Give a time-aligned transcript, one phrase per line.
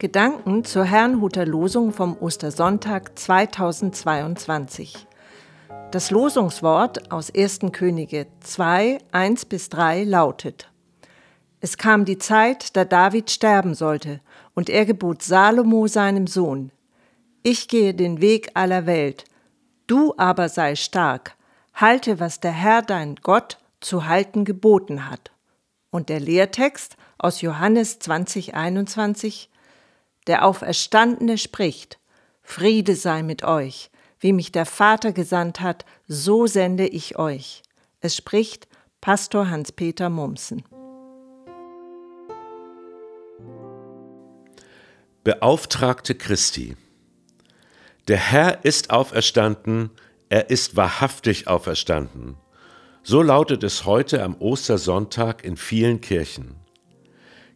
[0.00, 5.06] Gedanken zur Herrnhuter Losung vom Ostersonntag 2022.
[5.90, 7.58] Das Losungswort aus 1.
[7.72, 10.72] Könige 2, 1 bis 3 lautet:
[11.60, 14.22] Es kam die Zeit, da David sterben sollte,
[14.54, 16.72] und er gebot Salomo seinem Sohn:
[17.42, 19.26] Ich gehe den Weg aller Welt,
[19.86, 21.36] du aber sei stark,
[21.74, 25.30] halte, was der Herr dein Gott zu halten geboten hat.
[25.90, 29.50] Und der Lehrtext aus Johannes 20, 21
[30.30, 31.98] der Auferstandene spricht,
[32.40, 37.64] Friede sei mit euch, wie mich der Vater gesandt hat, so sende ich euch.
[38.00, 38.68] Es spricht
[39.00, 40.62] Pastor Hans-Peter Mumsen.
[45.24, 46.76] Beauftragte Christi.
[48.06, 49.90] Der Herr ist auferstanden,
[50.28, 52.36] er ist wahrhaftig auferstanden.
[53.02, 56.54] So lautet es heute am Ostersonntag in vielen Kirchen.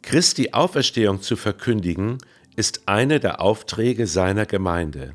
[0.00, 2.16] Christi Auferstehung zu verkündigen,
[2.56, 5.14] ist eine der Aufträge seiner Gemeinde.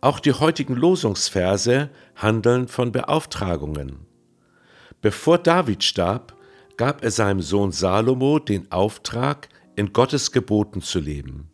[0.00, 4.06] Auch die heutigen Losungsverse handeln von Beauftragungen.
[5.02, 6.34] Bevor David starb,
[6.76, 11.50] gab er seinem Sohn Salomo den Auftrag, in Gottes Geboten zu leben.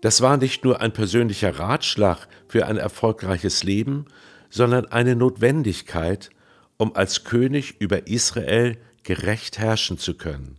[0.00, 4.06] Das war nicht nur ein persönlicher Ratschlag für ein erfolgreiches Leben,
[4.50, 6.30] sondern eine Notwendigkeit,
[6.76, 10.58] um als König über Israel gerecht herrschen zu können.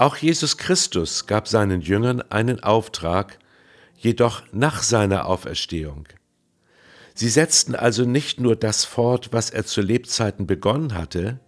[0.00, 3.38] Auch Jesus Christus gab seinen Jüngern einen Auftrag,
[3.98, 6.08] jedoch nach seiner Auferstehung.
[7.12, 11.38] Sie setzten also nicht nur das fort, was er zu Lebzeiten begonnen hatte,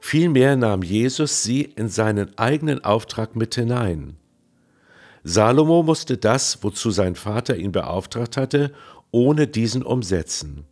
[0.00, 4.16] vielmehr nahm Jesus sie in seinen eigenen Auftrag mit hinein.
[5.22, 8.72] Salomo musste das, wozu sein Vater ihn beauftragt hatte,
[9.10, 10.64] ohne diesen umsetzen.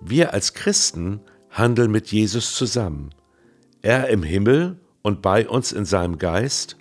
[0.00, 1.20] Wir als Christen
[1.50, 3.10] handeln mit Jesus zusammen.
[3.80, 6.76] Er im Himmel und bei uns in seinem Geist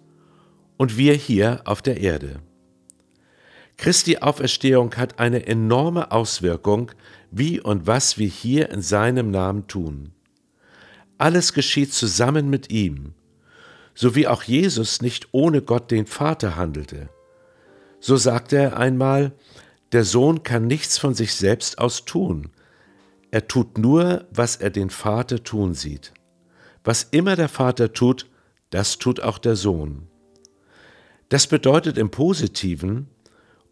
[0.77, 2.39] und wir hier auf der Erde.
[3.77, 6.92] Christi Auferstehung hat eine enorme Auswirkung,
[7.32, 10.14] wie und was wir hier in seinem Namen tun.
[11.17, 13.14] Alles geschieht zusammen mit ihm,
[13.95, 17.09] so wie auch Jesus nicht ohne Gott den Vater handelte.
[17.99, 19.33] So sagte er einmal,
[19.92, 22.52] der Sohn kann nichts von sich selbst aus tun,
[23.32, 26.14] er tut nur, was er den Vater tun sieht.
[26.83, 28.27] Was immer der Vater tut,
[28.69, 30.08] das tut auch der Sohn.
[31.30, 33.08] Das bedeutet im positiven,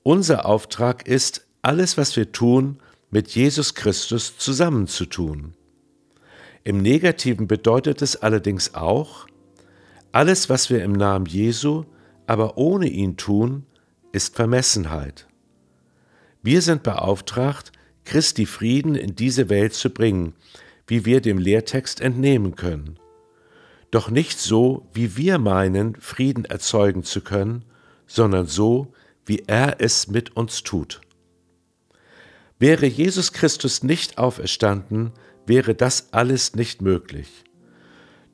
[0.03, 2.79] unser Auftrag ist, alles, was wir tun,
[3.11, 5.53] mit Jesus Christus zusammenzutun.
[6.63, 9.27] Im negativen bedeutet es allerdings auch,
[10.11, 11.85] alles, was wir im Namen Jesu,
[12.27, 13.65] aber ohne ihn tun,
[14.11, 15.27] ist Vermessenheit.
[16.41, 17.71] Wir sind beauftragt,
[18.05, 20.33] Christi Frieden in diese Welt zu bringen,
[20.89, 22.99] wie wir dem Lehrtext entnehmen können.
[23.91, 27.63] Doch nicht so, wie wir meinen, Frieden erzeugen zu können,
[28.07, 28.93] sondern so,
[29.25, 31.01] wie er es mit uns tut.
[32.57, 35.11] Wäre Jesus Christus nicht auferstanden,
[35.45, 37.29] wäre das alles nicht möglich.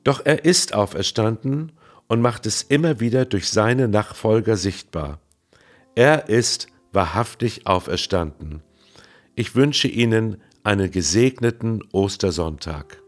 [0.02, 1.72] Doch er ist auferstanden
[2.06, 5.20] und macht es immer wieder durch seine Nachfolger sichtbar.
[5.94, 8.62] Er ist wahrhaftig auferstanden.
[9.34, 13.00] Ich wünsche Ihnen einen gesegneten Ostersonntag.